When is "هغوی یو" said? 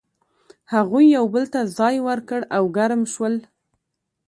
0.73-1.25